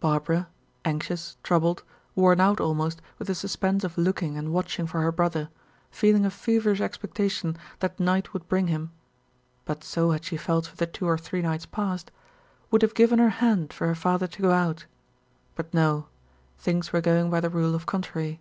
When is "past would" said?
11.66-12.82